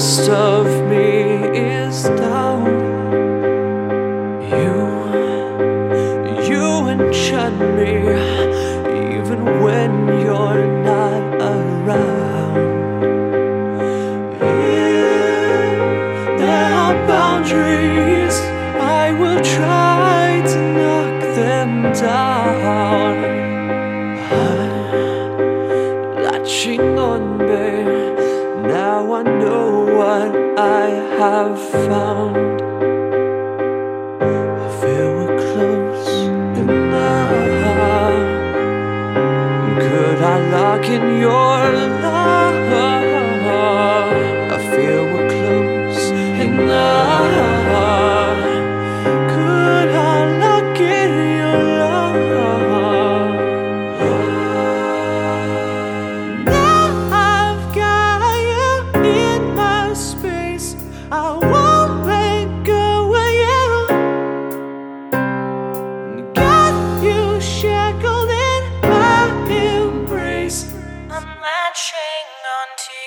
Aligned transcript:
most 0.00 0.30
of 0.30 0.66
me 0.88 1.12
is 1.58 2.04
down. 2.04 2.64
You, 4.54 4.72
you 6.48 6.64
enchant 6.88 7.60
me, 7.76 7.92
even 9.14 9.40
when 9.62 9.92
you're 10.22 10.66
not 10.90 11.22
around. 11.54 12.56
If 14.40 14.78
there 16.40 16.72
are 16.82 16.96
boundaries, 17.06 18.36
I 19.02 19.12
will 19.20 19.42
try 19.42 20.42
to 20.46 20.58
knock 20.78 21.20
them 21.36 21.92
down. 21.92 22.39
Have 31.20 31.58
found. 31.58 32.62
I 34.22 34.68
feel 34.80 35.08
we're 35.16 35.36
close 35.52 36.08
enough. 36.56 37.30
Could 39.82 40.22
I 40.22 40.50
lock 40.50 40.84
in 40.86 41.20
your 41.20 41.58
love? 42.00 42.19
Latching 72.70 72.99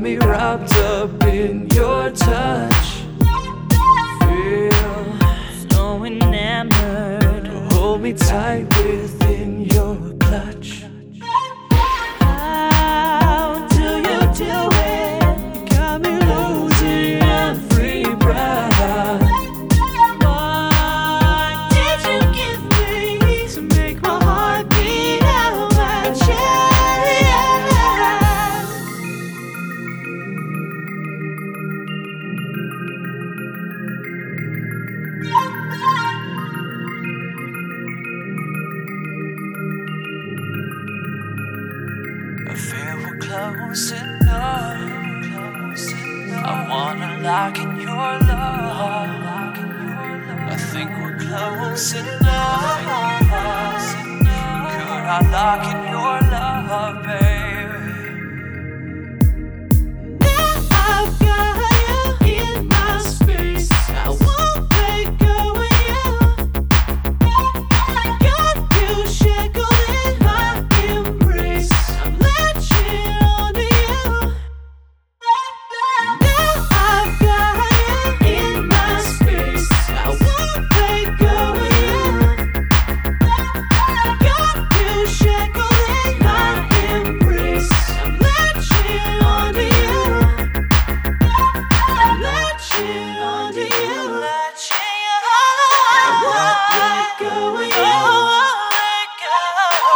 me 0.00 0.16
wrapped 0.16 0.74
up 0.76 1.10
in 1.24 1.68
your 1.70 2.10
touch. 2.10 3.02
Feel, 4.22 5.18
so 5.68 6.04
enamored. 6.04 7.46
hold 7.72 8.00
me 8.00 8.14
tight 8.14 8.79
close 43.40 43.92
enough. 43.92 44.76
I 46.44 46.66
wanna 46.68 47.20
lock 47.22 47.58
in 47.58 47.80
your 47.80 48.10
love. 48.30 49.10
I 50.52 50.56
think 50.72 50.90
we're 51.00 51.18
close 51.26 51.94
enough. 51.94 52.82
Could 54.72 55.06
I 55.16 55.20
lock 55.36 55.64
in 55.72 55.89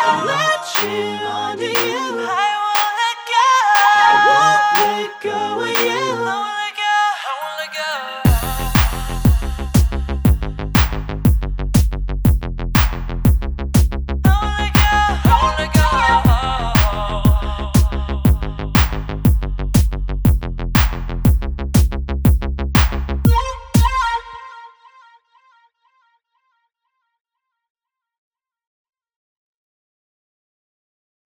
let 0.03 0.85
you 0.85 1.14